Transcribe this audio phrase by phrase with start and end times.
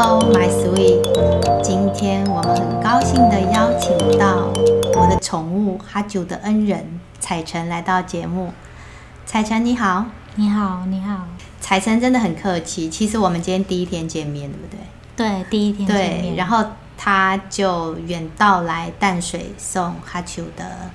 [0.00, 1.02] Hello, my sweet。
[1.60, 4.46] 今天我们很高兴的邀请到
[4.94, 8.52] 我的宠物哈九的恩人彩晨来到节目。
[9.26, 10.04] 彩晨你好，
[10.36, 11.26] 你好，你好。
[11.60, 12.88] 彩晨真的很客气。
[12.88, 14.78] 其实我们今天第一天见面，对不对？
[15.16, 16.22] 对，第一天见面。
[16.22, 16.64] 对，然后
[16.96, 20.92] 他就远道来淡水送哈九的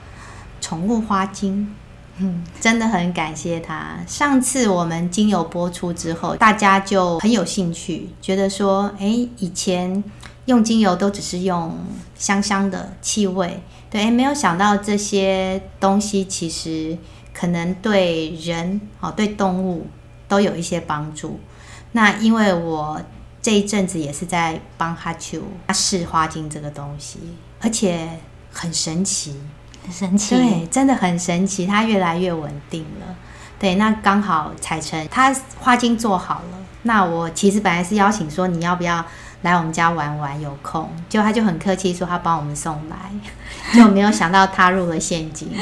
[0.62, 1.76] 宠物花精。
[2.18, 3.98] 嗯，真的很感谢他。
[4.08, 9.06] 上次我们精油播出之后，大家就很有兴趣，觉得说，哎，
[9.38, 10.04] 以前
[10.46, 11.76] 用精油都只是用
[12.16, 16.96] 香香的气味，对，没有想到这些东西其实
[17.34, 19.88] 可能对人哦，对动物
[20.28, 21.40] 都有一些帮助。
[21.94, 23.02] 那因为我
[23.42, 25.42] 这一阵子也是在帮哈啾
[25.74, 27.18] 试花精这个东西，
[27.60, 28.08] 而且
[28.52, 29.36] 很神奇。
[29.84, 33.16] 很神奇，对，真的很神奇，它越来越稳定了。
[33.60, 39.06] 对，那刚好彩晨他花精做好了，那我其实本来是邀请说你要不要
[39.44, 42.98] 来我们家玩玩，有空，就他就很客气说他帮我们送来，
[43.74, 45.50] 就没有想到踏入了陷阱。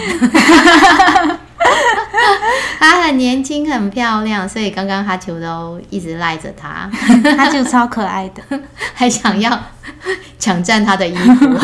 [2.79, 6.89] 他很年轻，很漂亮，所以刚刚哈球都一直赖着他，
[7.37, 8.41] 他就超可爱的，
[8.95, 9.61] 还想要
[10.39, 11.59] 抢占他的衣服。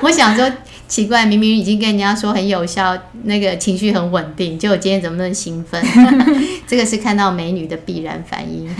[0.00, 0.50] 我想说。
[0.94, 5.84] 奇怪，明明已经跟人家说很有效，那个情绪很稳定，结果今天怎么那么兴奋？
[6.68, 8.72] 这个是看到美女的必然反应。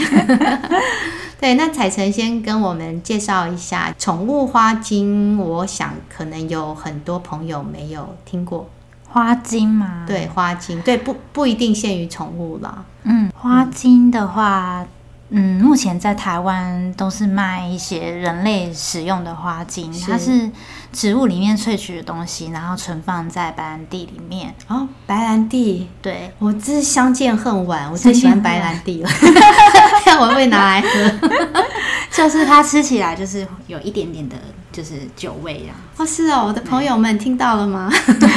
[1.40, 8.70] 对，那彩晨先跟我们介绍一下宠物花精，我想可能有很多朋友没有听过
[9.08, 10.04] 花精嘛？
[10.06, 12.84] 对，花精，对，不不一定限于宠物啦。
[13.02, 14.86] 嗯，花精的话。
[15.30, 20.48] 嗯，目前在台湾都是卖一些人类使用的花精，是它是
[20.95, 24.55] 植物里面萃取的东西，然后存放在白兰地里面。
[24.69, 29.11] 哦，白兰地，对，我这是相见恨晚，我最喜欢白兰地了，
[30.05, 31.28] 看我会拿来喝。
[32.12, 34.37] 就是它吃起来就是有一点点的，
[34.70, 35.75] 就是酒味啊。
[35.97, 37.91] 哦，是哦，我的朋友们听到了吗？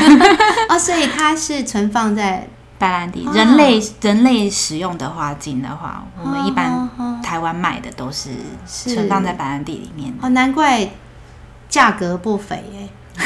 [0.67, 2.47] 哦，所以它是存放在。
[2.79, 6.87] 白兰地，人类人类使用的花精的话，我们一般
[7.23, 8.29] 台湾卖的都是
[8.67, 10.13] 存放在白兰地里面。
[10.21, 10.87] 哦，难怪
[11.69, 12.89] 价格不菲耶，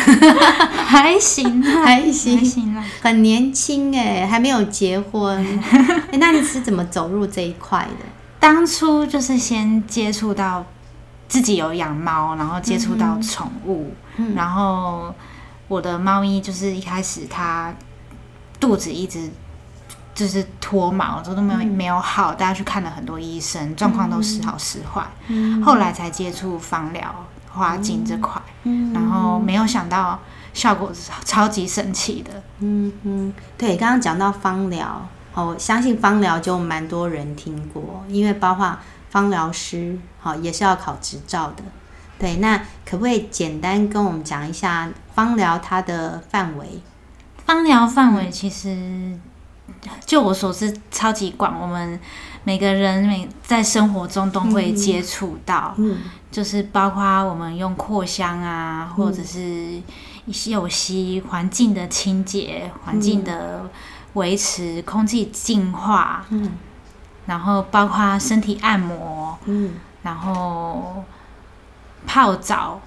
[0.85, 5.59] 还行 还行还行啦，很年轻哎，还没有结婚。
[6.19, 8.06] 那你是怎么走入这一块的？
[8.40, 10.66] 当初就是先接触到
[11.28, 13.94] 自己有养猫，然后接触到宠物，
[14.35, 15.13] 然后
[15.68, 17.73] 我的猫咪就是一开始它。
[18.59, 19.28] 肚子一直
[20.13, 25.03] 就是脱毛，都都没有、嗯、没有好，大家去看了很多医生，状况都时好时坏。
[25.29, 30.19] 嗯、后来才接触芳疗花精这块，嗯、然后没有想到
[30.53, 32.31] 效果是超级神奇的。
[32.59, 38.78] 嗯嗯，对，刚刚讲到芳疗，我相信芳疗就蛮多人听过，因为包括
[39.09, 41.63] 芳疗师，好也是要考执照的。
[42.17, 46.81] 对，那可不可以简单跟我们讲一下芳疗它的范围？
[47.45, 49.19] 芳疗范围其实，
[50.06, 51.59] 就我所知超级广。
[51.59, 52.00] 我们
[52.44, 55.97] 每个人每在生活中都会接触到，嗯，
[56.31, 59.81] 就是包括我们用扩香啊，嗯、或者是
[60.25, 63.69] 一些有吸环境的清洁、环境的
[64.13, 66.52] 维持、空气净化，嗯，
[67.25, 71.03] 然后包括身体按摩，嗯，然后
[72.08, 72.81] 泡澡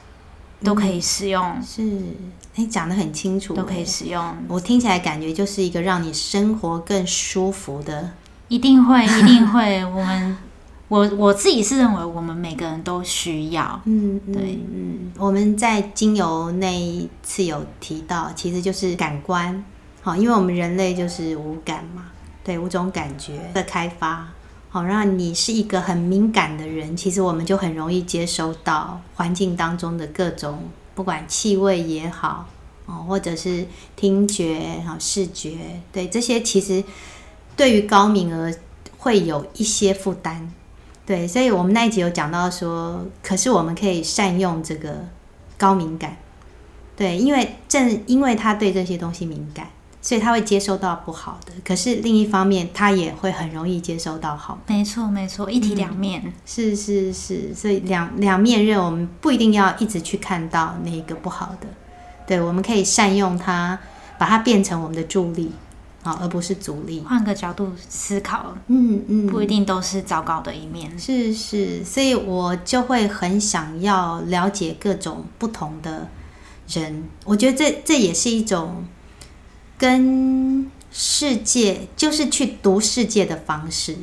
[0.63, 2.01] 都可以使用，嗯、是。
[2.57, 4.37] 你讲的很清楚，都可以使用。
[4.47, 8.13] 我听起来感觉就是一个让你生活更舒服的，
[8.49, 9.85] 一定会，一定会。
[9.87, 10.37] 我们，
[10.89, 13.81] 我我自己是认为，我们每个人都需要。
[13.85, 15.13] 嗯，对，嗯。
[15.19, 19.65] 我们在精油那一次有提到，其实就是感官，
[20.03, 22.07] 好，因为我们人类就是五感嘛，
[22.43, 24.29] 对，五种感觉的开发，
[24.69, 30.59] 好，让你是一个很敏感的人，其实我们就很容易接收到环境当中的各种。
[30.95, 32.47] 不管气味也好，
[32.87, 33.67] 哦，或者是
[33.97, 36.85] 听觉、好视觉，对这些其实
[37.57, 38.55] 对于高敏儿
[38.99, 40.49] 会有一些负担，
[41.07, 45.07] 对，所以我们那一集有讲到说，可是我们可以善用这个
[45.57, 46.17] 高敏感，
[46.97, 49.69] 对，因为正因为他对这些东西敏感。
[50.07, 54.75] 所以他会接收到不好的，可是另一方面，他也会很容易接收到好的。
[54.75, 56.21] 没错，没错，一体两面。
[56.23, 61.67] 嗯，是是是，所以两两面刃，我们不一定要一直去看到那个不好的。
[62.27, 63.79] 对，我们可以善用它，
[64.19, 65.51] 把它变成我们的助力，
[66.05, 67.01] 啊，而不是阻力。
[67.01, 70.97] 换个角度思考，嗯嗯，不一定都是糟糕的一面。
[70.97, 76.09] 是是，所以我就会很想要了解各种不同的
[76.69, 77.03] 人。
[77.25, 78.87] 我觉得这这也是一种。
[79.77, 83.97] 跟世界就是去读世界的方式，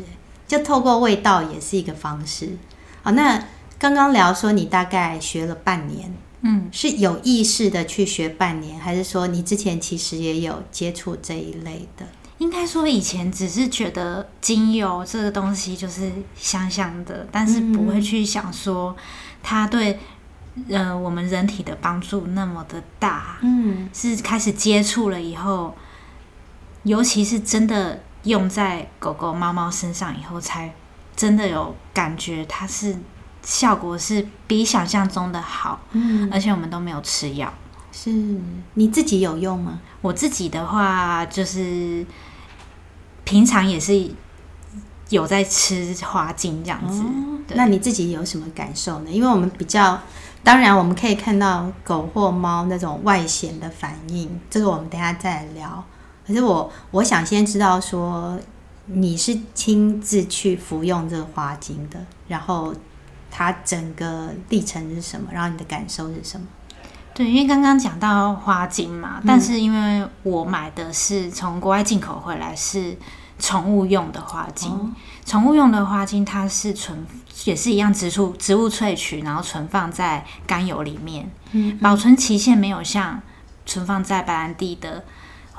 [0.45, 2.57] 就透过味道也是一个方式。
[3.01, 3.41] 好，那
[3.79, 12.05] 刚刚聊说你大概学了半年，嗯，是有意识的去学半年，还是说你之前其实也有接触这一类的？
[12.37, 18.95] 应该说以前只是觉得精油这个东西就是香香的，但是不会去想说
[19.41, 19.99] 它对。
[20.67, 25.73] 呃，我们人体的帮助那么的大，嗯，是开始接触了以后，
[26.83, 30.73] 尤其是真的用在狗狗、猫猫身上以后，才
[31.15, 32.97] 真的有感觉，它是
[33.43, 37.53] 效果是比想象中的好，嗯，而且我们都没有吃药。
[37.91, 38.11] 是
[38.73, 39.79] 你自己有用吗？
[40.01, 42.05] 我自己的话，就是
[43.23, 44.09] 平常也是
[45.09, 47.01] 有在吃花精这样子。
[47.01, 49.11] 哦，那你自己有什么感受呢？
[49.11, 49.99] 因为我们比较。
[50.43, 55.83] 当然，我们可以看到狗或猫那种外显的反应，这个我们等下再来聊。
[56.25, 58.39] 可是我我想先知道说，
[58.87, 62.73] 你是亲自去服用这个花精的，然后
[63.31, 66.45] 它整个历程是什么，然后你的感受是什么？
[67.13, 72.95] 对，因为刚刚讲到花精嘛，嗯、但是因为我买的是从国外进口回来，是
[73.39, 74.69] 宠物用的花精。
[74.69, 74.91] 哦
[75.23, 77.05] 宠物用的花精，它是存
[77.45, 83.21] 也是一样植物植物萃取，然后存放在甘油里面，嗯，保存期限没有像
[83.65, 85.05] 存放在白兰地的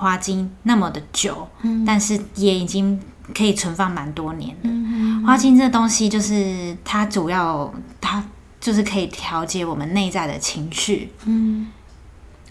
[0.03, 3.01] 花精那么的久，嗯，但是也已经
[3.33, 4.69] 可以存放蛮多年的。
[4.69, 8.23] 嗯，花精这东西就是它主要它
[8.61, 11.69] 就是可以调节我们内在的情绪，嗯，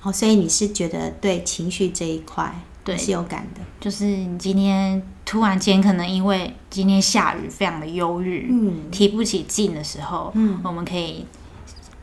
[0.02, 2.56] 哦，所以你是觉得对情绪这一块？
[2.86, 3.62] 对，是有感的。
[3.80, 11.26] 就是你今天突然间可能因为今天下雨，非常的忧郁，嗯，提不起劲的时候，嗯，我们可以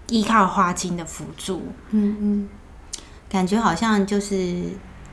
[0.08, 2.48] 依靠花精的辅助，嗯嗯，
[3.28, 4.62] 感觉好像就是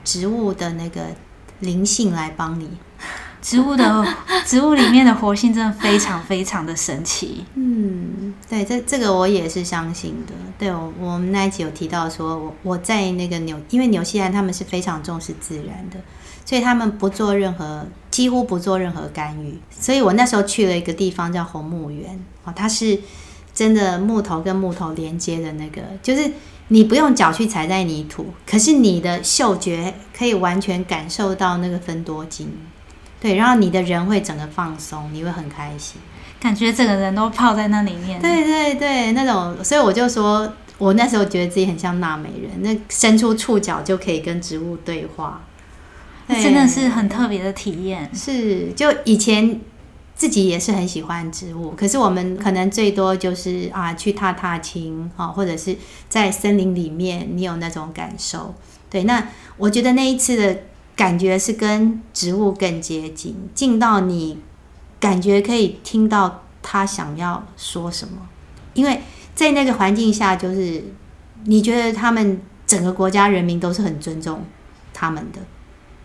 [0.06, 1.08] 植物的那个
[1.60, 2.70] 灵性来帮你。
[3.42, 4.04] 植物的
[4.44, 7.46] 植物里面的活性真的非常非常的神奇。
[7.54, 10.34] 嗯，对，这这个我也是相信的。
[10.58, 16.00] 对，我我们那一集有提到说，我我在那个纽，因为纽西兰他们是非常重视自然的，
[16.44, 19.60] 所以他们不做任何，几乎不做任何干预。
[19.70, 23.00] 所以我那时候去了一个地方叫红木园，哦，它是
[23.54, 26.32] 真的木头跟木头连接的那个，就是
[26.70, 32.50] 你不用脚去踩在泥土，可是你的嗅觉可以完全感受到那个芬多精。
[33.22, 36.00] 对，然后你的人会整个放松，你会很开心，
[36.40, 38.22] 感觉整个人都泡在那里面。
[38.22, 45.42] 对对对，那种，所以我就说，我那时候觉得自己很像纳美人，那伸出触角就可以跟植物对话，
[46.28, 48.10] 真的是很特别的体验。
[48.14, 49.60] 是，就以前
[50.16, 55.78] 自己也是很喜欢植物，可是我们可能最多就是啊去踏踏青啊，或者是
[56.10, 58.56] 在森林里面，你有那种感受。
[58.90, 59.28] 对，那
[59.58, 60.58] 我觉得那一次的。
[60.96, 64.40] 感觉是跟植物更接近，近到你
[64.98, 68.30] 感觉可以听到他想要说什么，
[68.74, 69.02] 因为
[69.36, 70.82] 在那个环境下，就是
[71.44, 74.46] 你觉得他们整个国家人民都是很尊重
[74.94, 75.42] 他们的，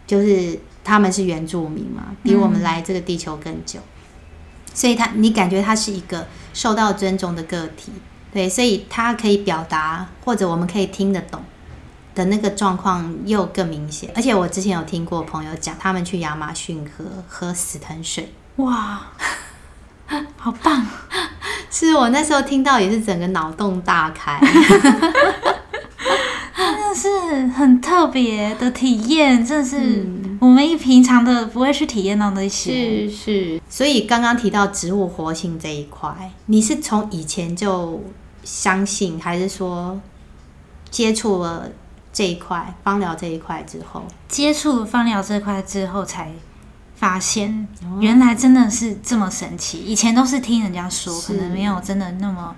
[0.08, 3.78] 就是他们是原住民嘛，比我们来这个地球更久，
[4.74, 7.92] 所以他你感觉他是一个受到尊重的个体，
[8.32, 11.42] 对，所以他可以表达，或者我们可以听得懂。
[12.12, 19.00] 的那个状况又更明显，而且我之前有听过朋友讲，他们去亚马逊河喝死藤水，哇，
[20.36, 20.84] 好棒！
[21.70, 24.92] 是我那时候听到也是整个脑洞大开，真
[26.90, 30.06] 的是很特别的体验，真的是
[30.40, 33.08] 我们一平常的不会去体验到那些。
[33.08, 38.02] 是是，所以刚刚提到植物活性这一块，你是从以前就
[38.44, 40.00] 相信，还是说
[40.90, 41.70] 接触了？
[42.12, 46.32] 这一块芳疗这一块之后，接触芳疗这块之后，才
[46.96, 47.68] 发现
[48.00, 49.78] 原来真的是这么神奇。
[49.78, 52.56] 以前都是听人家说，可能没有真的那么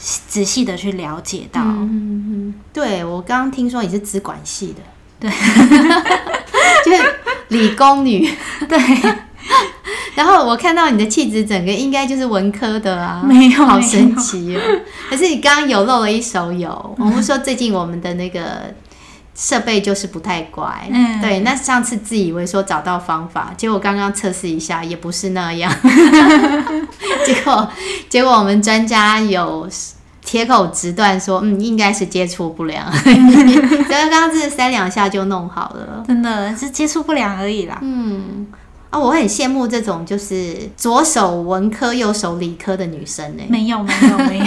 [0.00, 1.60] 仔细的去了解到。
[1.60, 4.82] 嗯嗯，对，我刚刚听说你是资管系的，
[5.20, 5.30] 对，
[6.84, 7.14] 就是
[7.48, 8.28] 理工女，
[8.68, 8.78] 对。
[10.16, 14.60] 然后我看到你的气质，整个应该就是文科的啊，没有，好神奇哦。
[15.08, 18.74] 可是你刚刚有漏了一手有，我们说最近我们的那个
[19.40, 21.40] 设备就是不太乖，嗯，对。
[21.40, 25.72] 那上次自以为说找到方法，结果刚刚测试一下也不是那样，
[27.24, 27.66] 结果
[28.10, 29.66] 结果我们专家有
[30.22, 38.46] 铁口直断说，嗯，应该是接触不良，所 以刚刚这三两下就弄好了，真的是接触不良而已啦，嗯。
[38.90, 43.42] 啊、哦，我很羡慕这种就是左手文科右手理科的女生呢。
[43.48, 44.44] 没有，没有，没有。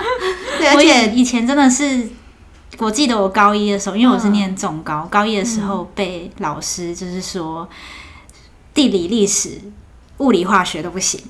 [0.56, 2.08] 对，而且以前真的是，
[2.78, 7.68] 我记得我高一的时候，因为我是念重高，嗯、高一的时候被老师就是说，
[8.72, 9.60] 地理、历史、
[10.18, 11.20] 物理、化学都不行。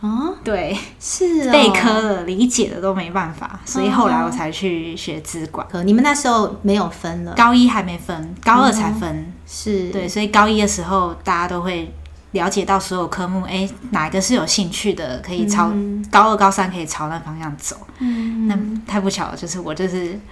[0.00, 5.66] 哦，对，是哦，备科了，理解的都没办法，所以后来我才去学资管。
[5.70, 9.10] 可你们那时候没有分了，高一还没分，高二才分。
[9.10, 9.90] 嗯、是。
[9.90, 11.92] 对，所以高一的时候大家都会
[12.32, 17.76] 了解到所有科目，哎，哪一个是有兴趣的，可以朝、嗯、高二、高三可以朝那方向走。
[17.98, 20.18] 嗯，那太不巧了，就是我就是。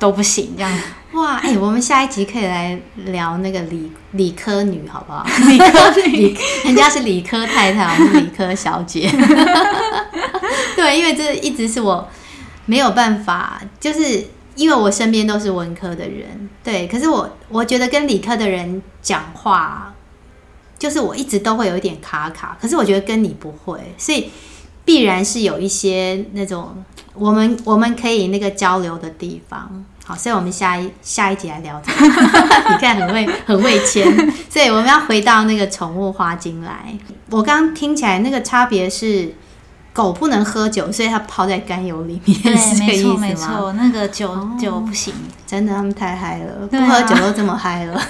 [0.00, 0.70] 都不行，这样
[1.10, 1.38] 哇！
[1.38, 5.26] 哎、欸，我们下一集可以来聊那个理理科女，好不好？
[5.48, 9.10] 理科女， 人家是理科太太，我们是理科小姐。
[10.76, 12.08] 对，因为这一直是我
[12.66, 16.86] 没有办法，就是因为我身边都是文科的人，对。
[16.86, 19.92] 可是我我觉得跟理科的人讲话，
[20.78, 22.56] 就是我一直都会有一点卡卡。
[22.60, 24.30] 可是我觉得跟你不会，所以
[24.84, 26.84] 必然是有一些那种。
[27.14, 32.06] 我们我们可以那个交流的地方，好，所以我们下一下一集来聊这个。
[32.70, 34.06] 你看很会很会签，
[34.48, 36.96] 所以我们要回到那个宠物花精来。
[37.30, 39.34] 我刚刚听起来那个差别是，
[39.92, 43.74] 狗不能喝酒，所以它泡在甘油里面，是这个意思吗？
[43.76, 45.12] 那个酒、哦、酒不行，
[45.44, 48.00] 真的，他们太嗨了， 不喝酒都这么嗨了。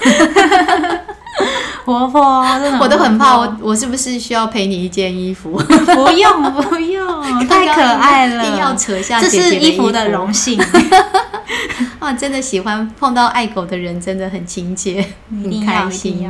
[1.89, 2.21] 活泼，
[2.79, 5.51] 我都很怕我，我是不是需要赔你一件衣服？
[5.57, 10.59] 不用，不用， 太可爱了，一定要扯下姐姐这是衣服的荣幸。
[11.99, 16.29] 哇，真的喜欢碰到爱狗的人，真的很亲切，很开心。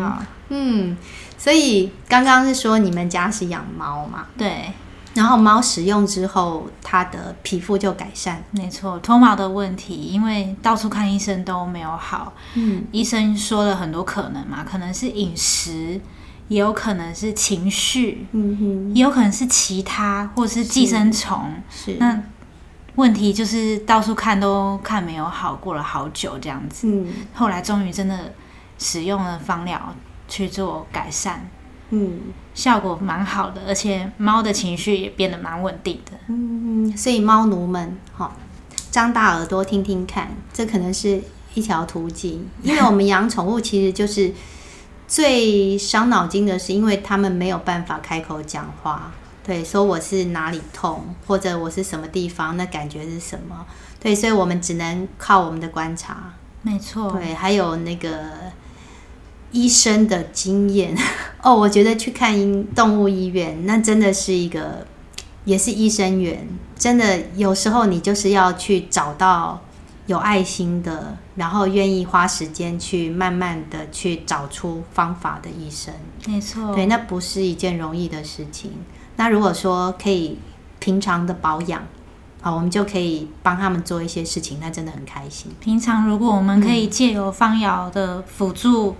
[0.49, 0.97] 嗯，
[1.37, 4.25] 所以刚刚是说你们家是养猫嘛？
[4.37, 4.71] 对。
[5.19, 8.41] 然后猫使用之后，它的皮肤就改善。
[8.51, 12.31] 没错，脱毛的问题，因为到处看医生都没有好。
[12.53, 15.99] 嗯，医生说了很多可能嘛，可能是饮食，
[16.47, 21.53] 也有可能是情绪，嗯哼，也有可能是其他，或是寄生虫。
[21.69, 22.23] 是，是那
[22.95, 26.87] 问题就是到处看都看没有好，过了好久这样子。
[26.87, 28.33] 嗯，后来终于真的
[28.77, 29.93] 使用了芳疗
[30.29, 31.49] 去做改善。
[31.91, 32.19] 嗯，
[32.53, 36.11] 效果蛮好的，而且猫的情绪也变得蛮稳定的。
[36.27, 38.31] 嗯，所以猫奴们，哈，
[38.91, 41.19] 张大耳朵听听看，这可能是
[41.55, 42.47] 一条途径。
[42.61, 44.31] 因为我们养宠物其实就是
[45.07, 49.11] 最伤脑筋的是，因为他们没有办法开口讲话，
[49.43, 53.65] 对，说我是哪里痛，或者我是什么地方，那感觉是什么？
[53.99, 56.33] 对，所以我们只能靠我们的观察。
[56.61, 58.09] 没错，对，还有那个。
[59.51, 60.95] 医生的经验
[61.41, 64.85] 哦，我觉得去看动物医院，那真的是一个，
[65.45, 66.47] 也是医生缘。
[66.77, 69.59] 真的有时候你就是要去找到
[70.05, 75.93] 有爱心的，然后愿意花时间去慢慢的去找出方法的医生。
[76.27, 78.71] 没错，对，那不是一件容易的事情。
[79.15, 80.37] 那如果说可以
[80.79, 81.81] 平常的保养，
[82.41, 85.51] 好，我们就可以帮他们做一些事情，那真的很开心。
[85.59, 88.95] 平常如果我们可以借由芳瑶的辅助。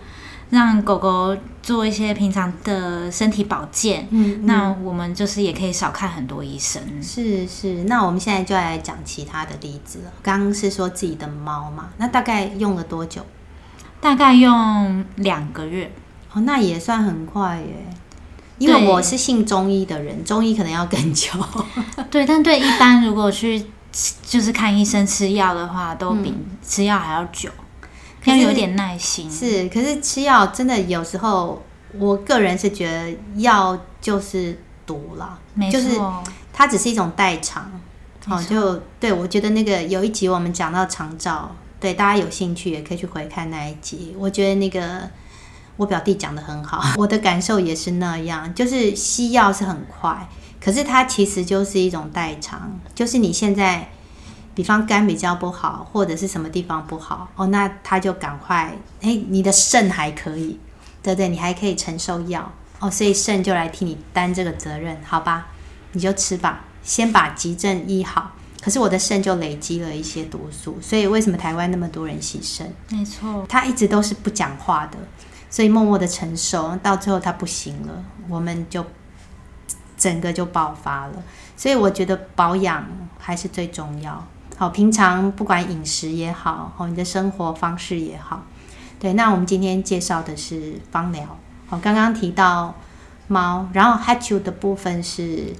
[0.49, 6.81] 让狗狗做一些平常的身体保健，嗯，嗯，那我们就是也可以少看很多医生。
[7.01, 10.11] 是是，那我们现在就来讲其他的例子了。
[10.23, 13.25] 刚刚是说自己的猫嘛，那大概用了多久？
[14.01, 15.91] 大概用两个月。
[16.33, 17.85] 哦，那也算很快耶。
[18.57, 21.31] 因为我是信中医的人，中医可能要更久。
[22.11, 23.65] 对，但对一般如果去
[24.23, 27.49] 就是看医生吃药的话，都比吃药还要久。
[28.25, 31.61] 要有点耐心，是，可是吃药真的有时候，
[31.97, 35.99] 我个人是觉得药就是毒了，没错，就是
[36.51, 37.71] 它只是一种代偿。
[38.27, 44.13] 哦，就对，我觉得那个有一集我们讲到长照，对，大家有兴趣也可以去回看那一集。
[44.19, 45.09] 我觉得那个
[45.77, 50.27] 我表弟讲的很好， 我的感受也是那样，就是西药是很快，
[50.63, 53.89] 可是它其实就是一种代偿，就是你现在。
[54.59, 60.59] 比方肝比较不好，或者是什么地方不好哦，那他就赶快，诶，你的肾还可以，
[61.01, 65.47] 对对，你还可以承受药哦，所以肾就来替你担这个责任，好吧？
[65.93, 68.33] 你就吃吧，先把急症医好。
[68.61, 72.69] 可是我的肾就累积了一些毒素，所以为什么台湾那么多人洗肾？
[72.89, 74.97] 没错，他一直都是不讲话的，
[75.49, 78.85] 所以默默的承受，到最后他不行了，我们就
[79.97, 81.13] 整个就爆发了。
[81.55, 82.85] 所以我觉得保养
[83.17, 84.27] 还是最重要。
[84.59, 88.43] 好，平常不管饮食也好，好，你的生活方式也好，
[88.99, 89.13] 对。
[89.13, 91.39] 那我们今天介绍的是芳疗。
[91.69, 92.75] 好，刚刚提到
[93.29, 95.55] 猫，然后 Hatchu 的部分是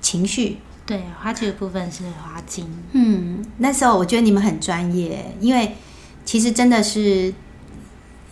[0.00, 0.58] 情绪。
[0.84, 2.66] 对，Hatchu 的部分是花精。
[2.90, 5.76] 嗯，那时候我觉得你们很专业，因为
[6.24, 7.32] 其实真的是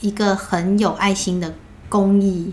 [0.00, 1.54] 一个很有爱心的
[1.88, 2.52] 公益，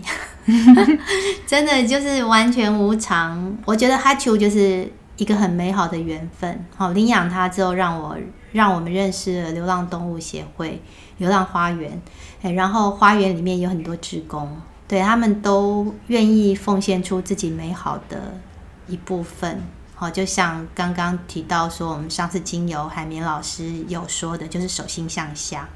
[1.44, 3.58] 真的就是完全无偿。
[3.64, 4.88] 我觉得 Hatchu 就是。
[5.16, 8.16] 一个很美好的缘分，好，领养它之后，让我
[8.52, 10.82] 让我们认识了流浪动物协会、
[11.18, 12.00] 流浪花园，
[12.42, 14.56] 哎，然后花园里面有很多职工，
[14.86, 18.38] 对，他们都愿意奉献出自己美好的
[18.86, 19.62] 一部分。
[19.94, 25.66] 好，就像刚刚提到说，我们上次精油海绵老师有说的，就是手心向下。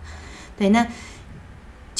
[0.59, 0.87] 对，那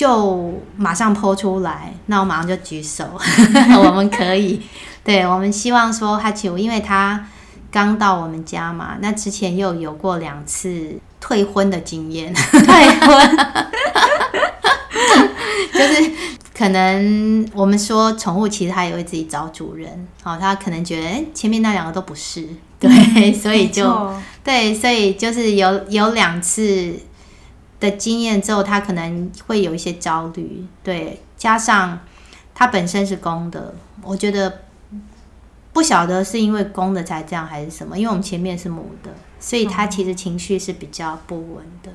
[0.01, 3.05] 就马上 po 出来，那我马上就举手，
[3.85, 4.59] 我们可以。
[5.05, 7.23] 对，我们希望说哈奇，因为他
[7.71, 13.37] 刚到我们家嘛，那之前又有过两次退婚的经验， 退婚，
[15.75, 16.11] 就是
[16.57, 24.19] 可能我们说宠物其实它也会自己找主人，好，它可能觉得哎前面那两个都不是，对，嗯、所以就错。
[24.43, 26.95] 对，所以就是有有两次
[27.81, 31.99] 的经验之后，他可能会有一些焦虑，对，加上
[32.55, 34.61] 他本身是公的，我觉得。
[35.73, 41.93] 不晓得是因为公的才这样还是什么，因为我们前面是母的，所以他其实情绪是比较不稳的，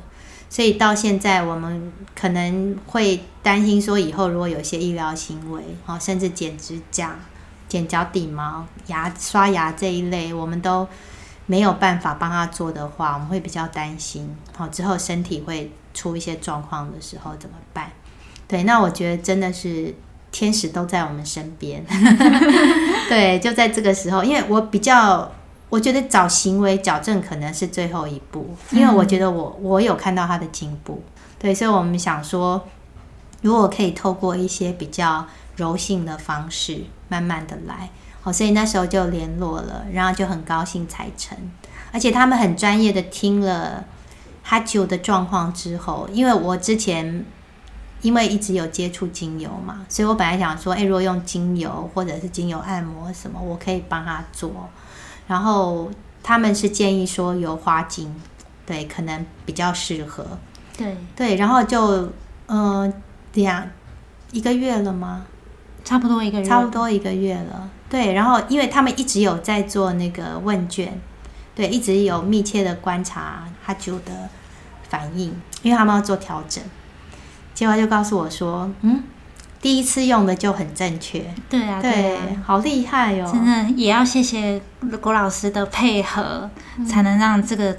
[0.50, 7.20] 所以到现在我们可能会担心说，以后如果有些医疗行为，哦，甚至剪指甲、
[7.68, 10.88] 剪脚底毛、牙刷牙这一类，我们都
[11.46, 17.92] 没有办法帮他做的话，我们会比较担心，好，之后身体会出一些状况的时候怎么办？
[18.48, 19.96] 对，那我觉得真的是。
[20.32, 21.82] 天使都在我们身边，
[23.08, 25.32] 对，就在这个时候，因为我比较，
[25.70, 31.02] 我觉得找行为矫正可能是最后一步，因为我觉得我我有看到他的进步，
[31.40, 32.68] 对，所以我们想说，
[33.44, 35.26] 如果可以透过一些比较
[35.56, 37.90] 柔性的方式，慢慢的来，
[38.26, 41.38] 好，所以那时候就联络了，然后就很高兴才成，
[41.92, 43.86] 而且他们很专业的听了
[44.42, 47.24] 哈啾的状况之后，因为我之前。
[48.02, 54.70] 因为一直有接触精油嘛，所以我本来想说，哎，如果用精油或者是精油按摩什么，我可以帮他做。
[55.26, 55.90] 然后
[56.22, 58.14] 他们是建议说有花精，
[58.64, 60.24] 对，可能比较适合。
[60.78, 62.12] 对对，然后就
[62.46, 62.94] 嗯，
[63.34, 63.68] 两
[64.32, 65.26] 一个月了吗？
[65.84, 67.70] 差不多一个月，差不多一个月了。
[67.90, 71.00] 对，然后因为他们一直有在做那个问卷，
[71.54, 74.30] 对，一直有密切的观察哈啾的
[74.90, 76.64] 反应，因为他们要做调整。
[77.54, 79.04] 结果就告诉我说：“嗯，
[79.62, 83.30] 第一次用的就很正确。”对啊，对，对啊，好厉害哦！
[83.32, 84.62] 真的也要谢谢
[85.00, 87.78] 郭老师的配合，嗯、才能让这个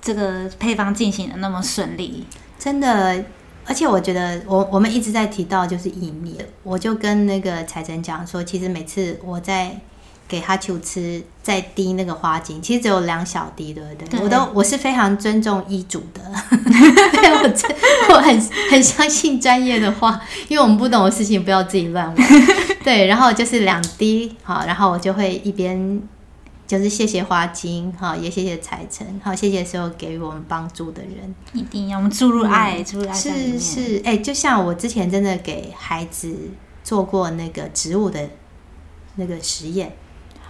[0.00, 2.26] 这个配方进行的那么顺利。
[2.58, 3.22] 真的，
[3.68, 9.78] 而且我觉得我我们一直在提到就是意面，我就跟那个财神讲说，其实每次我在。
[10.30, 14.08] 给哈丘吃，在滴那个花精，其实只有两小滴，对不对？
[14.10, 16.20] 对，我都我是非常尊重医嘱的，
[17.42, 17.74] 我真
[18.10, 18.38] 我很
[18.70, 22.16] 很相信专业的话，因为我们不懂的事情不要自己乱玩。
[22.84, 25.98] 对，然后就是两滴，好，然后我就会一边
[26.68, 33.12] 就是谢谢花精，好，也谢谢彩晨，好，谢谢所有给予我们帮助的人，一定要我们注入爱，注入爱。
[33.12, 36.32] 是是，哎、欸，就像我之前真的给孩子
[36.84, 38.28] 做过那个植物的
[39.16, 39.92] 那个实验。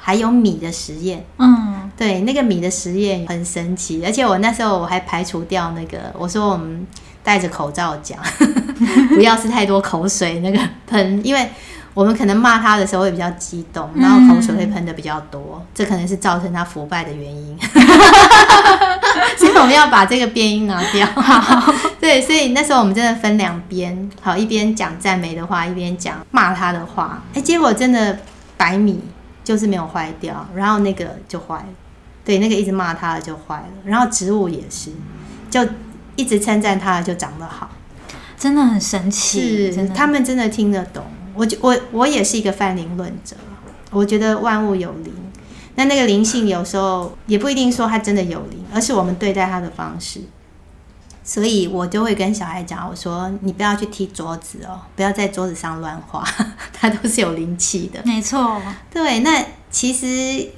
[0.01, 6.87] 还有米的实验，嗯，对，那个米的实验很神奇，而且我那时候我还排除掉那个，我说我们
[7.23, 8.19] 戴着口罩讲，
[9.15, 11.51] 不要是太多口水那个喷，因为
[11.95, 17.59] 我们可能骂他的时候会比较激动，然后口水会喷的比较多，这可能是造成他腐败的原因，
[19.37, 21.07] 所以我们要把这个变音拿掉。
[21.07, 28.19] 好， 对，所以那时候我们真的分两边，好，一边讲赞美的话，一边讲骂他的话，哎，结果真的
[28.57, 29.01] 白米。
[29.45, 31.65] 就是没有坏掉，然后那个就坏了，
[32.23, 34.91] 对，那个一直骂他的就坏了，然后植物也是，
[35.49, 35.67] 就
[36.17, 37.71] 一直称赞他的就长得好，
[38.37, 41.03] 真的很神奇，是，他们真的听得懂。
[41.39, 43.37] 我我我也是一个泛灵论者，
[43.91, 45.15] 我觉得万物有灵，
[45.77, 50.21] 那那个灵性有时候也不一定说它真的有灵，而是我们对待它的方式。
[51.23, 56.27] 所以我就会跟小孩讲，我说你不要去踢桌子哦，不要在桌子上乱画，
[56.73, 58.01] 它都是有灵气的。
[58.05, 60.49] 没错，对，那其实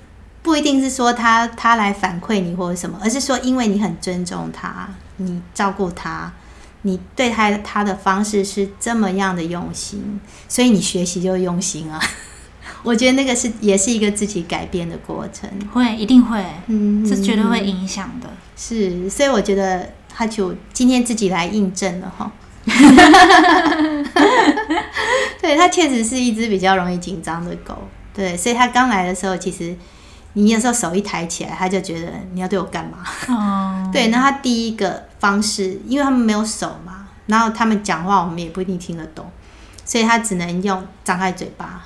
[0.42, 6.32] 不一定是说他他来反馈你或者什么，而是说因为你很尊重他，你照顾他，
[6.82, 12.00] 你对他他的方式是这么样的用心，所以你学习就用心啊。
[12.82, 18.28] 我觉得那个是也是一个自己改变的过程，会一定会，嗯，是绝对会影响的。
[18.56, 19.94] 是，所以我觉得。
[20.12, 22.30] 哈就今天自己来印证了哈，
[25.40, 27.78] 对，它确实是一只比较容易紧张的狗，
[28.12, 29.74] 对，所以它刚来的时候，其实
[30.34, 32.98] 你有时候手一抬起来，他就觉得你要对我干嘛？
[33.28, 39.30] 哦， 对，那他第一个方式，因为他们没有手嘛，然后他们讲话我们也不一定听得懂，
[39.84, 41.82] 所以他只能用张开嘴巴，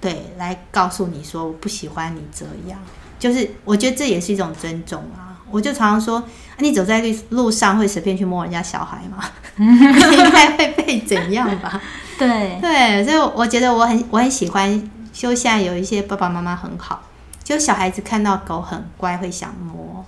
[0.00, 2.78] 对，来告诉你说我不喜欢你这样，
[3.18, 5.28] 就是我觉得这也是一种尊重啊。
[5.52, 6.22] 我就常常说，
[6.58, 9.24] 你走在路路上会随便去摸人家小孩吗？
[9.58, 11.80] 应该会被怎样吧？
[12.16, 17.02] 对对，所以我觉得我很我很喜欢，就现在有一些爸爸妈妈很好，
[17.50, 20.04] 就小孩子看到狗很乖会想摸，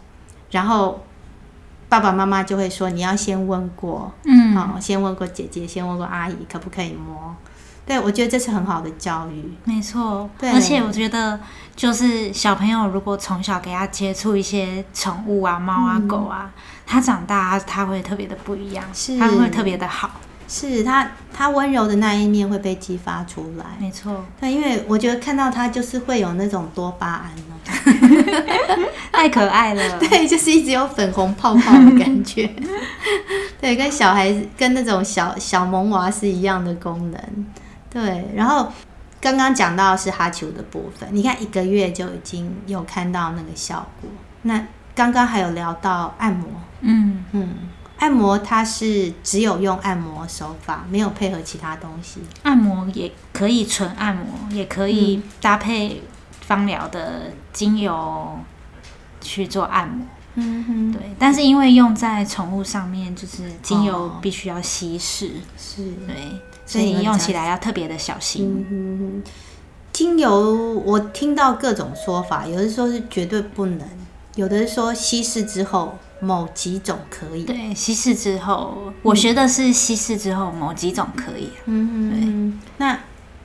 [0.52, 1.02] 然后
[1.88, 7.35] 爸爸妈妈就会说你要先问过，嗯，好，先问过姐姐，先问过阿姨可不可以摸。
[7.85, 9.52] 对，我觉得这是很好的教育。
[9.64, 11.40] 没错，对，而且我觉得，
[11.74, 20.09] 就是小朋友如果从小给他接触一些宠物啊，猫啊、狗啊，嗯、他长大他会特别的不一样，是，他会特别的好。
[20.53, 23.65] 是他，他温柔的那一面会被激发出来。
[23.81, 27.33] 没错，对，因为我觉得看到他就是会有那种多巴胺
[29.11, 29.83] 太可爱了。
[29.99, 32.47] 对，就是一直有粉红泡泡的感觉。
[33.59, 37.47] 对，跟小孩子跟那种小小萌娃是一样的功能。
[37.88, 38.71] 对，然后
[39.23, 44.11] 刚刚讲到是哈球的部分，你看一个月就已经有看到那个效果。
[44.43, 44.62] 那
[44.95, 46.47] 刚刚还有聊到按摩，
[46.83, 47.49] 嗯嗯，
[48.03, 52.21] 按摩它是只有用按摩手法，没有配合其他东西。
[52.43, 56.03] 按摩也可以纯按摩，也可以搭配
[56.41, 58.37] 芳疗的精油
[59.21, 60.05] 去做按摩。
[60.35, 61.01] 嗯哼，对。
[61.17, 66.41] 但是因为用在宠物上面，就是精油必须要稀释，哦、是对。
[66.67, 68.67] 所以你用起来要特别的小心。
[68.69, 69.23] 嗯，
[69.93, 73.87] 精油我听到各种说法，有的说是绝对不能，
[74.35, 77.45] 有的说稀释之后某几种可以。
[77.45, 81.51] 对，稀释之后，我学的是稀释之后某几种可以。
[81.67, 82.63] 嗯，对。
[82.79, 82.99] 那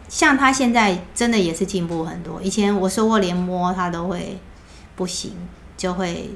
[0.07, 4.39] 像他现在真的也是进步很多，以前我说过连摸他都会
[4.95, 5.33] 不行，
[5.75, 6.29] 就会。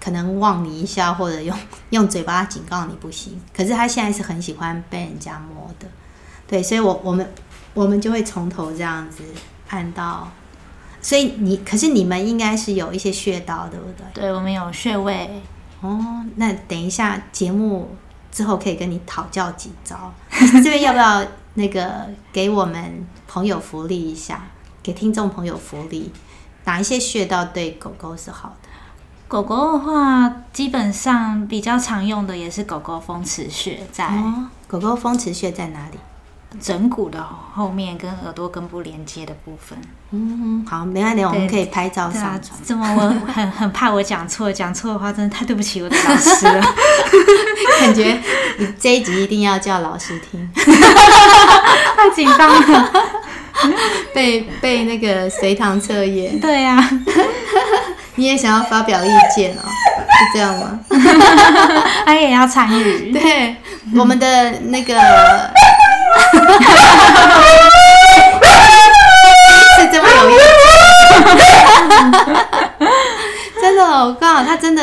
[0.00, 1.54] 可能望你一下，或者用
[1.90, 3.38] 用嘴巴警告你不行。
[3.54, 5.88] 可是他现在是很喜欢被人家摸的，
[6.46, 7.28] 对，所以我我们
[7.74, 9.24] 我们就会从头这样子
[9.68, 10.30] 按到。
[11.00, 14.04] 所以你可是你们应该是有一些穴道，对不对？
[14.22, 15.42] 对，我们有穴位。
[15.80, 17.88] 哦，那等一下节目
[18.32, 20.12] 之后可以跟你讨教几招。
[20.30, 24.42] 这边要不要那个给我们朋友福利一下，
[24.82, 26.12] 给听众朋友福利，
[26.64, 28.68] 哪一些穴道对狗狗是好的？
[29.28, 35.98] 狗狗的话，基本上比较常用的也是狗狗风池穴，在、哦、狗狗风池穴在哪里？
[36.60, 37.22] 枕骨的
[37.54, 39.78] 后面跟耳朵根部连接的部分。
[40.10, 42.58] 嗯，好，没问题，我们可以拍照上传。
[42.62, 46.60] 怎、啊、么我 很很怕我讲错，讲错的话真的太对不起我的老师了。
[47.80, 48.18] 感觉
[48.58, 50.50] 你这一集一定要叫老师听，
[51.96, 52.92] 太紧张了，
[54.14, 56.40] 被被那个随堂测验。
[56.40, 56.90] 对呀、啊。
[58.16, 59.62] 你也想要发表意见哦？
[59.62, 60.80] 是这样吗？
[62.04, 63.12] 他也要参与。
[63.12, 63.54] 对，
[63.94, 64.98] 我们的那个
[69.76, 70.42] 是这么有意思。
[73.60, 74.82] 真的，我刚好他真的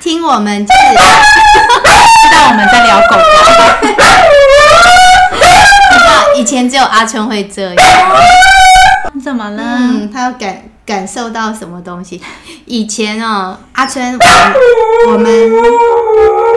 [0.00, 3.22] 听我们，就是知道我们在聊狗狗。
[5.90, 7.76] 你知道以前只有阿春会这样。
[9.12, 9.62] 你怎么了？
[9.62, 10.62] 嗯，他要感。
[10.86, 12.22] 感受到什么东西？
[12.64, 14.16] 以前哦，阿春，
[15.08, 15.28] 我们，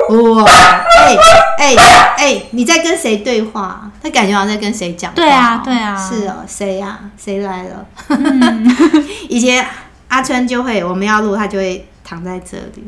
[0.10, 1.18] 哇，哎
[1.58, 1.76] 哎
[2.18, 3.90] 哎，你在跟谁对话？
[4.02, 5.16] 他感觉好像在跟谁讲话。
[5.16, 7.00] 对啊，对啊，是哦，谁呀？
[7.18, 7.86] 谁来了？
[8.10, 8.76] 嗯、
[9.30, 9.66] 以前
[10.08, 12.84] 阿春就会，我们要录，他就会躺在这里，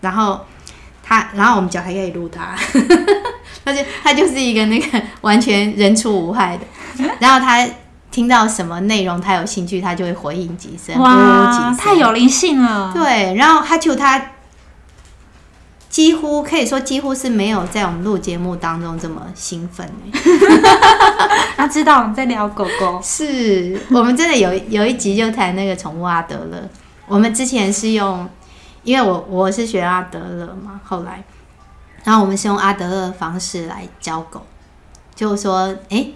[0.00, 0.40] 然后
[1.02, 2.54] 他，然后我们脚还可以录他，
[3.64, 6.64] 他就他就是一个那个完全人畜无害的，
[7.20, 7.66] 然后他。
[8.08, 12.90] 听到什么内容他有兴趣，他就会回应几声，哇，太有灵性了。
[12.94, 14.18] 对，然后哈秋他
[15.88, 19.90] 几乎可以说几乎是没有在我们录节目当中这么兴奋。
[21.56, 26.68] 他知道我们在聊狗狗，是我们真的有有一集就谈那个宠物阿德勒。
[27.06, 28.28] 我们之前是用，
[28.82, 31.24] 因为我我是学阿德勒嘛，后来，
[32.04, 34.44] 然后我们是用阿德勒的方式来教狗，
[35.14, 36.14] 就说，哎、欸。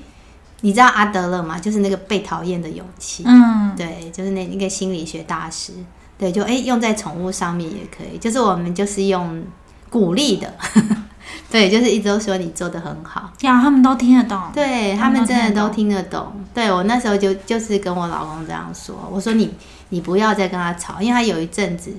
[0.62, 1.58] 你知道阿德勒吗？
[1.58, 3.24] 就是那个被讨厌的勇气。
[3.26, 5.72] 嗯，对，就是那那个心理学大师。
[6.18, 8.18] 对，就哎、欸，用在宠物上面也可以。
[8.18, 9.42] 就是我们就是用
[9.90, 10.54] 鼓励的，
[11.50, 13.30] 对，就是一直都说你做的很好。
[13.40, 14.40] 呀，他们都听得懂。
[14.54, 16.32] 对，他们真的都听得懂。
[16.54, 19.52] 对，我那时候就就是跟我老公这样说，我说你
[19.88, 21.92] 你不要再跟他吵，因为他有一阵子，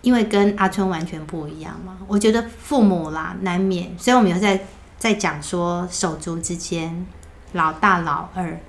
[0.00, 1.96] 因为跟阿春完全不一样嘛。
[2.06, 4.60] 我觉得父母啦难免，所以我们有在
[4.96, 7.04] 在讲说手足之间。
[7.52, 8.60] 老大老二，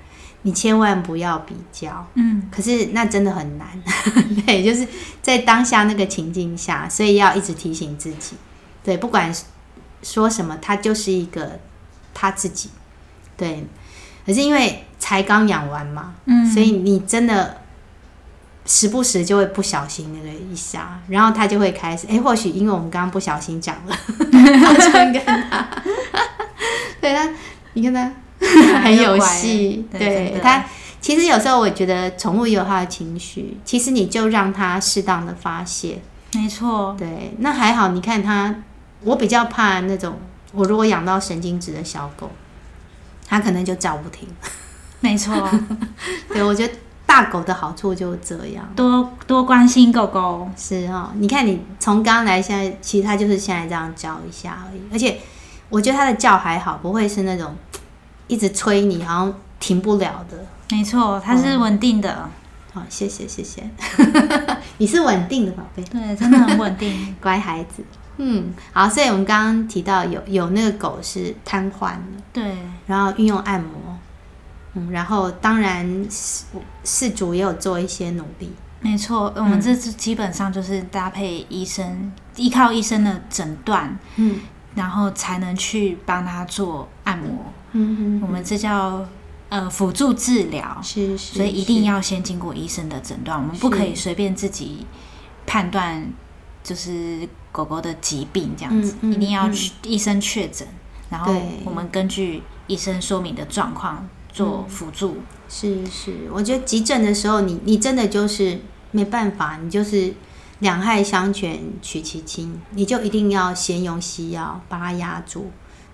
[0.44, 2.06] 你千万不要比较。
[2.14, 3.68] 嗯，可是那真的很难。
[4.46, 4.88] 对，就是
[5.22, 8.36] 在当下那个情境下，所以要一直提醒自己。
[8.84, 9.34] 对，不管
[10.02, 11.60] 说什么，他就是一个
[12.14, 12.70] 他自己。
[13.36, 13.66] 对，
[14.26, 17.58] 可是因为才刚养完嘛，嗯，所以你真的
[18.66, 22.08] 时不时就会不小心那个一下，然后他就会开始。
[22.08, 23.96] 哎，或许因为我们刚刚不小心讲了，
[24.66, 25.68] 阿春跟他。
[27.02, 27.30] 对他，
[27.74, 28.12] 你看他
[28.84, 30.64] 很有戏，对他。
[31.02, 35.98] 其实有时候我觉得宠物也有它的情绪，其实你就让它适当的发泄。
[36.34, 37.88] 没错，对，那还好。
[37.88, 38.54] 你看它，
[39.06, 40.20] 我比较怕那种，
[40.52, 42.30] 我如果养到神经质的小狗，
[43.26, 44.28] 它可能就叫不停。
[45.00, 45.50] 没错，
[46.28, 46.74] 对，我觉得
[47.06, 50.50] 大狗的好处就这样，多多关心狗狗。
[50.58, 55.18] 是哦，你看你从刚来现在，其实它就是现在这样叫一下而已，而且
[55.70, 57.56] 我觉得它的叫还好，不会是那种
[58.30, 60.38] 一直催你，好像停不了的。
[60.72, 62.14] 没错，它是稳定的。
[62.14, 62.30] 哦。
[62.72, 63.68] 好，谢谢谢谢，
[64.78, 67.84] 你是稳定的宝贝，对，真的很稳定， 乖孩子。
[68.18, 73.98] 嗯，好，所以我们刚刚提到有有那个狗是瘫痪的，对，然后运用按摩，
[74.76, 76.08] 嗯，然后当然
[76.84, 78.54] 事主也有做一些努力。
[78.82, 84.40] 没错，我们这次基本上就是搭配医生，嗯、依靠医生的诊断，嗯，
[84.76, 87.52] 然后才能去帮他做按摩。
[87.74, 89.06] 嗯哼，我们这叫。
[89.52, 94.86] 呃，辅助治疗是，是，所以一定要先经过医生的诊断，我们不可以随便自己
[95.48, 96.08] 判断，
[96.64, 100.68] 就是狗狗的疾病这样子，嗯嗯、一定要去医生确诊，
[101.10, 101.34] 然后
[101.66, 105.18] 我们根据医生说明的状况做辅助。
[105.50, 108.60] 是是，我觉得急诊的时候你，你你真的就是
[108.92, 110.14] 没办法，你就是
[110.60, 115.50] 两害相权取其轻，你就一定要先用西药把它压住。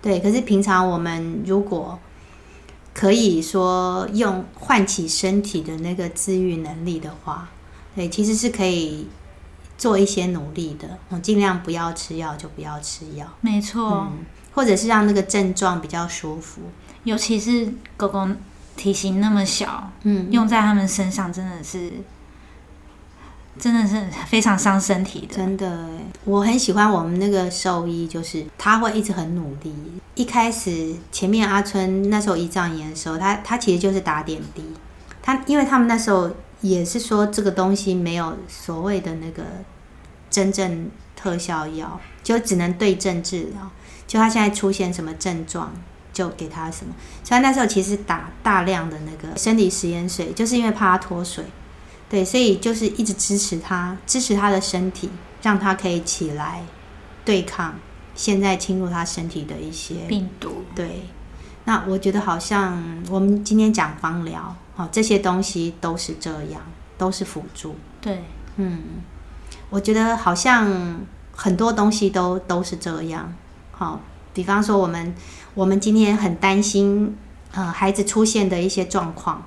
[0.06, 1.98] 对，可是平常我们如果
[2.94, 7.50] 可以说用唤起身体的那个自愈能力的话，
[7.96, 9.08] 对，其实是可以
[9.80, 11.00] 做一些努力的。
[11.10, 16.62] 我尽量不要吃药就不要吃药，没错、嗯，或者是让那个症状比较舒服。
[17.04, 18.28] 尤其是狗狗
[18.78, 21.92] 体型那么小，嗯，用在他们身上真的是。
[23.58, 25.90] 真的是非常伤身体的，真的。
[26.26, 29.74] 我很喜欢我们那个兽医，就是他会一直很努力。
[30.16, 34.64] 一开始前面阿春那时候胰脏炎的时候，他他其实就是打点滴。
[35.22, 36.30] 他因为他们那时候
[36.62, 39.44] 也是说这个东西没有所谓的那个
[40.30, 43.72] 真正特效药，就只能对症治疗。
[44.08, 45.74] 就他现在出现什么症状，
[46.14, 46.94] 就给他什么。
[47.24, 51.44] 所以那时候其实打大量的那个生理食盐水，就是因为怕他脱水。
[52.08, 55.10] 对，所以就是一直支持他，支持他的身体，
[55.42, 56.64] 让他可以起来
[57.26, 57.74] 对抗
[58.14, 60.64] 现在侵入他身体的一些病毒。
[60.76, 61.08] 对，
[61.64, 66.62] 那我觉得好像我们今天讲芳疗，哦，这些东西都是这样，
[66.96, 67.76] 都是辅助。
[68.00, 68.24] 对，
[68.58, 68.84] 嗯，
[69.72, 71.02] 我觉得好像
[71.36, 73.34] 很多东西都都是这样。
[73.72, 74.00] 好，
[74.32, 75.14] 比方说我们
[75.56, 77.18] 我们今天很担心，
[77.52, 79.44] 呃，孩子出现的一些状况。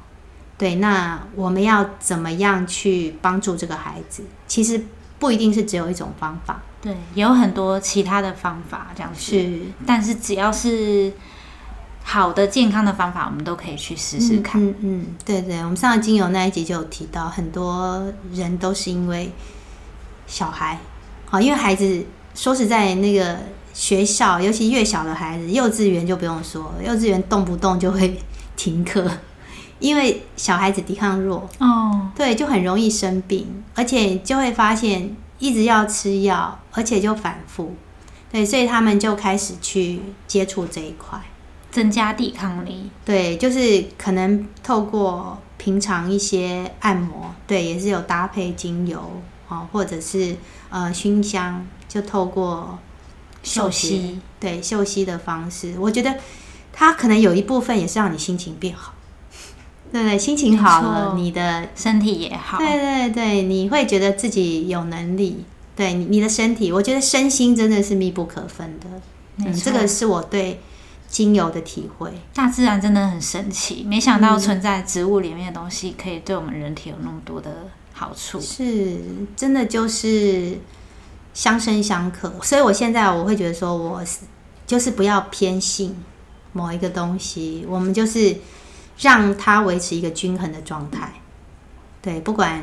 [0.59, 4.25] 对，那我们要怎么样去帮助这个孩子？
[4.49, 4.85] 其实
[5.21, 9.21] 不一定是只有一种方法，对，也有很多其他的方法，这样子。
[9.21, 11.13] 是，但是只要是
[12.03, 14.61] 好的健康的方法，我们都可以去试试看。
[14.61, 19.31] 嗯嗯，对对，我们上个精油那一集就有提到，很多人都是因为
[20.27, 20.81] 小孩，
[21.27, 23.39] 好，因为孩子说实在，那个
[23.73, 28.19] 学校，尤其越小的孩子，幼稚园就不用说，幼稚园动不动就会
[28.57, 29.09] 停课。
[29.79, 31.49] 因为小孩子抵抗弱。
[31.59, 37.75] 哦，对，就很容易生病，而且就会发现一直要吃药，而且就反复，
[38.33, 41.21] 对，所以他们就开始去接触这一块，
[41.71, 42.91] 增加抵抗力。
[43.05, 49.01] 对，就是可能透过平常一些按摩，对，也是有搭配精油
[49.49, 50.37] 啊，或者是
[50.71, 52.79] 呃熏香，就透过
[53.43, 56.17] 嗅吸，对，嗅吸的方式，我觉得
[56.73, 58.93] 它可能有一部分也是让你心情变好。
[59.91, 62.59] 对对，心情好了，你的身体也好。
[62.59, 65.45] 对对对，你会觉得自己有能力。
[65.75, 68.87] 对，你的身体，我觉得身心真的是密不可分的。
[69.37, 70.61] 嗯，这个是我对
[71.09, 72.13] 精油的体会。
[72.35, 78.41] 大自然真的很神奇，没想到存在植物里面的东西可以对我们人体有那么多的好处。
[78.41, 78.99] 是，
[79.37, 80.59] 真的就是
[81.33, 82.31] 相生相克。
[82.43, 84.19] 所以我现在我会觉得说，我是
[84.67, 85.97] 就是不要偏信
[86.53, 88.37] 某一个东西，我们就是。
[89.01, 91.13] 让它维持一个均衡的状态，
[92.03, 92.63] 对，不管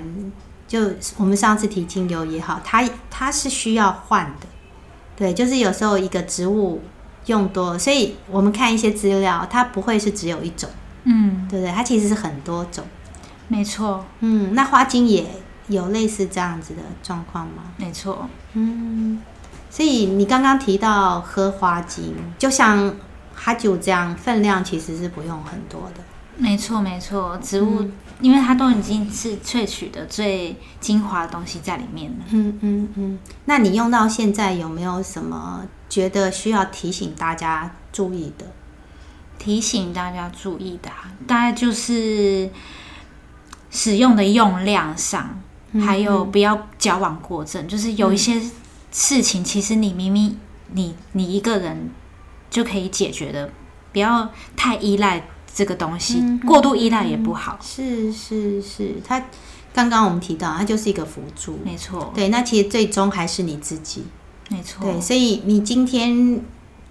[0.67, 4.47] 就我们上次提精油也好，它它是需要换的，
[5.15, 6.81] 对，就是有时候一个植物
[7.27, 10.69] 用多，所以我们看一些资料，它不会是只有一种，
[11.03, 11.71] 嗯，对不对？
[11.71, 12.83] 它其实是很多种，
[13.47, 15.25] 没错，嗯，那花精也
[15.67, 17.63] 有类似这样子的状况吗？
[17.77, 19.21] 没错，嗯，
[19.69, 22.93] 所以你刚刚提到喝花精，就像
[23.33, 26.03] 哈酒这样，分量其实是不用很多的。
[26.37, 32.17] 没错，没错，植物、嗯、因为它都已经是萃取的最精华的东西在里面了。
[32.31, 33.19] 嗯嗯嗯。
[33.45, 38.45] 那你用到现在有没有什么觉得需要提醒大家注意的？
[39.37, 42.49] 提醒大家注意的、啊，大概就是
[43.69, 45.39] 使用的用量上，
[45.85, 47.67] 还有不要矫枉过正。
[47.67, 48.41] 就是有一些
[48.91, 50.39] 事情，其实你明明
[50.71, 51.91] 你你一个人
[52.49, 53.51] 就可以解决的，
[53.91, 57.57] 不要太依赖这个东西，嗯、过度依赖也不好。
[57.59, 59.25] 是是是，它
[59.73, 62.11] 刚刚我们提到，它就是一个辅助，没错。
[62.13, 64.03] 对，那其实最终还是你自己，
[64.49, 64.83] 没错。
[64.83, 66.41] 对，所以你今天。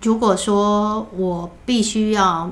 [0.03, 2.51] 如果说我必须要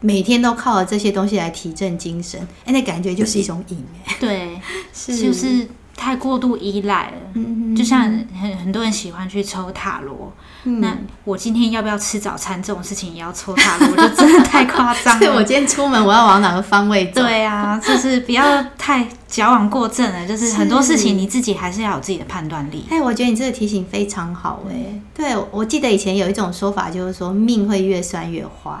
[0.00, 3.84] 每天都靠着这些东西来提振精神，哎，那感觉就是一种瘾，
[4.18, 4.60] 对，
[4.92, 5.68] 是就是
[6.02, 7.12] 太过度依赖了。
[7.34, 10.32] 嗯，就像很很多人喜欢去抽塔罗，
[10.64, 15.18] 嗯，那我今天要不要吃早餐这种事情也要抽塔罗，就真的太夸张了。
[15.24, 17.22] 所以我今天出门我要往哪个方位走？
[17.22, 20.26] 对啊，就是不要太矫枉过正了。
[20.26, 22.84] 就是很多事情你自己还是要有自己的判断力。
[22.90, 25.00] 哎，我觉得你这个提醒非常好哎。
[25.14, 28.72] 对，我记得以前有一种说法，就是说命会越算越坏，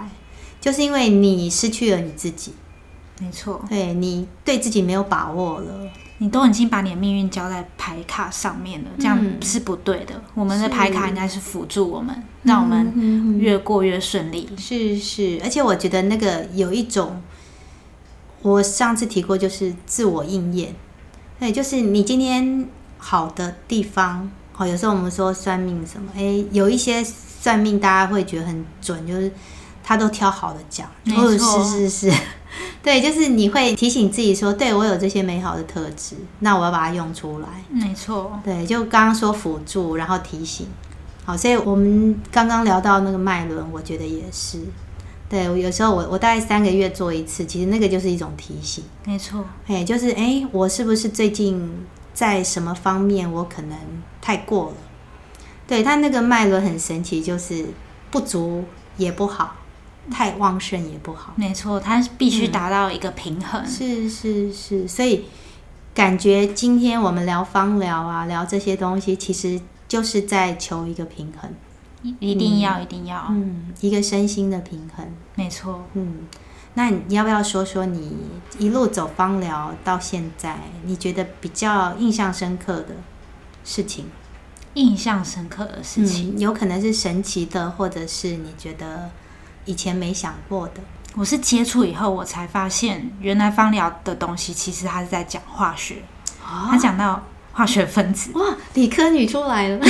[0.60, 2.52] 就是因为你失去了你自己。
[3.20, 5.66] 没错，对，你对自己没有把握了，
[6.18, 10.14] 你都已经把你的命运交在牌卡上面了，这样是不对的。
[10.14, 14.48] 嗯、我们的牌卡应该是辅助我们，让我们越过越顺利。
[14.56, 17.20] 是是，而且我觉得那个有一种，
[18.42, 20.74] 我上次提过，就是自我应验。
[21.40, 24.30] 对，就是你今天好的地方。
[24.54, 29.32] 好，有时候我们说算命什么，哎、欸，有一些算命大家会觉得很准，就是
[29.82, 30.86] 他都挑好的讲。
[31.04, 32.18] 没错，是是是，
[32.82, 37.48] 对，就是你会提醒自己说，对我有这些美好的特质，那我要把它用出来。
[37.70, 40.66] 没错，对，就刚刚说辅助，然后提醒。
[41.24, 44.58] 好，所以我们刚刚聊到那个脉轮，我觉得也是。
[45.28, 48.82] 对，有时候我我大概三个月做一次，其实那个就是一种提醒。
[49.04, 53.78] 没错，哎，就是哎、欸，我是不是最近在什么方面我可能
[54.20, 54.74] 太过了？
[55.68, 57.64] 对，它那个脉轮很神奇，就是
[58.10, 58.64] 不足
[58.96, 59.54] 也不好，
[60.10, 61.32] 太旺盛也不好。
[61.36, 63.62] 没错，它必须达到一个平衡。
[63.62, 65.24] 嗯、是是是，所以
[65.94, 71.50] 感觉今天我们聊芳疗啊，聊这些东西，其实就是在求一个平衡。
[72.18, 75.06] 一定要，嗯、一定要，嗯，一个身心的平衡。
[75.36, 76.26] 没错，嗯。
[76.74, 78.16] 那你要不要说说你
[78.58, 82.96] 一路走芳疗到现在，你觉得比较印象深刻的
[83.62, 84.06] 事情？
[84.74, 89.10] 印象深刻的事情，嗯，有可能是神奇的，或者是你觉得
[89.64, 90.74] 以前没想过的。
[91.14, 95.96] 我是接触以后，我才发现，原来芳疗的东西其实它是在讲化学。
[96.42, 97.22] 哦，他讲到
[97.52, 99.78] 化学分子，哇，理科女出来了。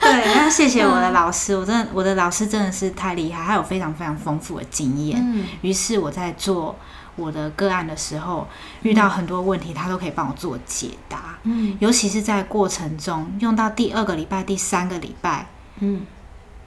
[0.00, 5.18] 对， 那谢谢我的老师，我真的，我的老师真的是太厉害，他有非常非常丰富的经验。
[5.22, 6.76] 嗯，于是我在做
[7.16, 8.46] 我的个案的时候，
[8.82, 11.38] 遇到很多问题，他都可以帮我做解答。
[11.44, 15.46] 嗯，尤其是在过程中，用到第二个礼拜、第三个礼拜，
[15.78, 16.02] 嗯，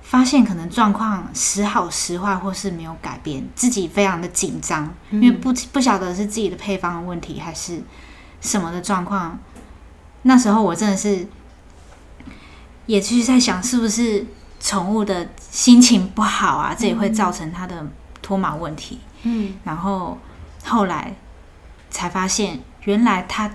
[0.03, 7.81] 发现可能状况时好时坏，或是没有改变，自己非常的紧张，因为不不晓得是自己的配方的问题，还是
[8.39, 9.39] 什么的状况。
[10.21, 11.27] 那时候我真的是。
[12.85, 14.27] 也继续在想，是不是
[14.59, 16.75] 宠物的心情不好啊？
[16.77, 17.81] 这也会造成它的
[18.21, 18.99] 脱毛问题。
[19.21, 20.17] 嗯，然后
[20.65, 21.15] 后来
[21.89, 23.49] 才发现，原来它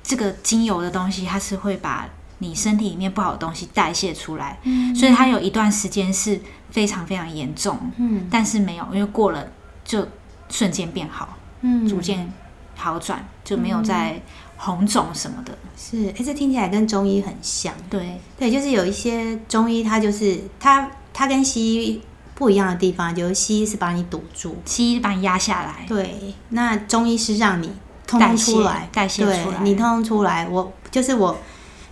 [0.00, 2.08] 这个精油的东西，它是会把
[2.42, 4.58] 你身体里面不好的东西代谢出来。
[4.64, 6.38] 嗯，所以它有一段时间是
[6.70, 7.78] 非常非常严重。
[7.96, 9.46] 嗯，但是没有，因为过了
[9.84, 10.06] 就
[10.50, 11.38] 瞬间变好。
[11.62, 12.30] 嗯，逐渐
[12.74, 14.20] 好转，就没有再。
[14.64, 17.74] 红肿什么的，是，哎，这听起来跟中医很像。
[17.90, 22.00] 对，对，就是有一些中医，它就是它，它跟西医
[22.36, 25.84] 不一样的地方，就是西医是把你堵住，西医把你压下来。
[25.88, 27.72] 对，那中医是让你
[28.06, 30.46] 通通出来，代谢，代谢出来，你通通出来。
[30.48, 31.36] 我就是我，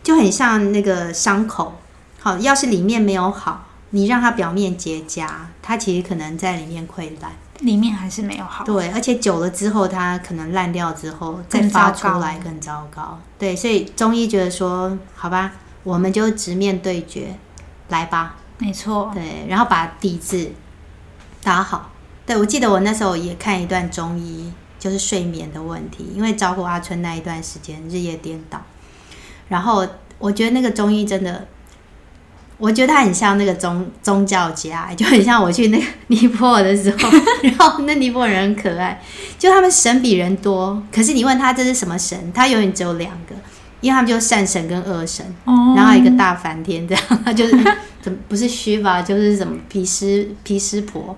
[0.02, 1.74] 就很像那个伤口。
[2.18, 5.28] 好，要是里面没有好，你让它表面结痂，
[5.62, 7.32] 它其实可能在里面溃烂。
[7.60, 13.18] 里面还是没有好，对，而且久了之后，它可能烂掉之后再发出来更糟糕。
[13.38, 17.36] 对，所以中医觉得说，好吧，我们就直面对决，
[17.88, 20.52] 来吧，没错，对，然后把底子
[21.42, 21.90] 打好。
[22.24, 28.62] 对，我记得我那时候也看一段中医，就是睡眠的问题，因为照顾阿春那一段时间日夜颠倒，
[29.50, 29.86] 然后
[30.18, 31.46] 我觉得那个中医真的。
[32.62, 37.08] 我觉得他很像那个宗宗教家，就很像我去那个尼泊尔的时候，
[37.40, 39.00] 然后那尼泊尔人很可爱，
[39.38, 43.34] 就他们神比人多，可是你问他这是什么神，他永远只有两个，
[43.80, 45.24] 因为他们就善神跟恶神，
[45.74, 47.56] 然后一个大梵天这样，他就是
[48.02, 51.16] 怎么不是虚吧，就是什么毗湿毗湿婆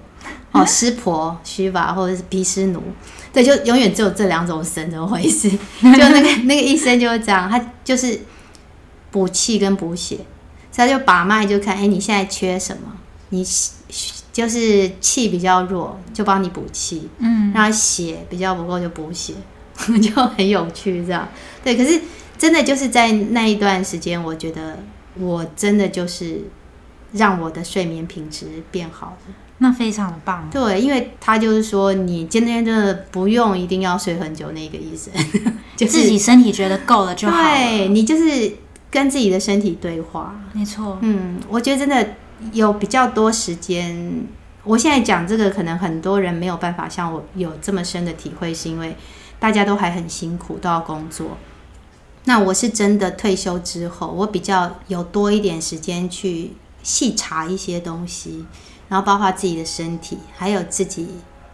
[0.53, 2.81] 哦，湿婆虚吧，或者是毗湿奴，
[3.33, 5.49] 对，就永远只有这两种神怎么回事？
[5.81, 8.21] 就那个那个医生就是这样，他就是
[9.11, 10.19] 补气跟补血。
[10.75, 12.91] 他就把脉就看，哎，你现在缺什么？
[13.29, 13.47] 你
[14.33, 19.35] 就是气比较弱，就帮你补气，嗯，然后血比较不够就补血，
[20.01, 21.29] 就很有趣这样。
[21.63, 22.01] 对，可是
[22.39, 24.79] 真的就是在那一段时间，我觉得
[25.19, 26.41] 我真的就是
[27.13, 30.47] 让我的睡眠品质变好了，那非常的棒。
[30.51, 35.11] 对，因为他就是说，你今天真的不用一定要睡很久，那个医生，
[35.75, 37.43] 就是自己身体觉得够了就好了。
[37.55, 38.53] 对，你就是
[38.91, 40.99] 跟自己的身体对话，没错。
[41.01, 42.07] 嗯，我觉得真的。
[42.53, 44.27] 有比较多时间，
[44.65, 48.97] 我现在讲这个，可能很多人没有办法像我有这么深的体会，是因为
[49.39, 51.39] 大家都还很辛苦，都要工作。
[52.25, 56.51] 那我是真的退休之后，我比较有多一点时间去
[56.83, 58.45] 细查一些东西，
[58.93, 61.09] 然后包括自己的身体，还有自己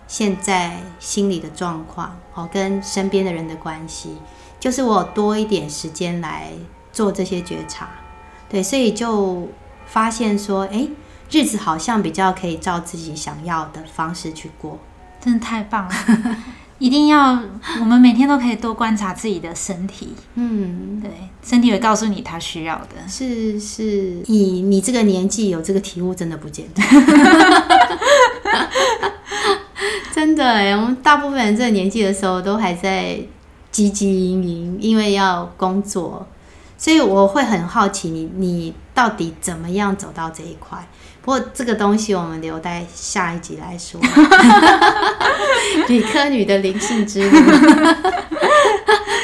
[0.09, 4.17] 现在心理的状况，哦，跟身边的人的关系，
[4.59, 6.51] 就是我多一点时间来
[6.93, 7.89] 做这些觉察。
[8.49, 9.47] 对，所以就。
[9.91, 10.87] 发现说，哎、
[11.31, 14.79] 日子好像比较可以照自己想要的方式去过，
[15.19, 15.95] 真的太棒了！
[16.79, 17.41] 一定要，
[17.81, 20.15] 我们每天都可以多观察自己的身体。
[20.35, 21.11] 嗯，对，
[21.43, 23.09] 身体会告诉你他需要的。
[23.09, 26.87] 是是，以你这个年纪有这个体悟，真的不简单。
[30.15, 33.19] 真的哎，我们大部分人这个年纪的时候，都还在
[33.73, 36.27] 汲汲营营，因为要工作。
[36.77, 40.89] 所以我会很好奇你，你到底怎么样走到这一块？
[41.29, 44.01] 不过这个东西我们留待下一集来说。
[45.87, 47.39] 理科女的灵性之路，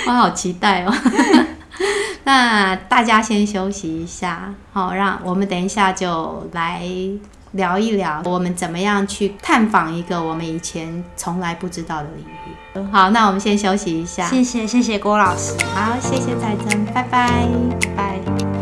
[0.07, 0.95] 我好期待哦。
[2.25, 6.83] 那大家先休息一下，好，让我们等一下就来
[7.53, 12.87] 聊一聊，我们怎么样去探访一个我们以前从来不知道的领域。
[12.93, 14.27] 好，那我们先休息一下。
[14.29, 15.55] 谢谢，谢谢郭老师。
[15.75, 17.49] 好，谢谢彩珍，拜拜，
[17.81, 18.54] 拜拜。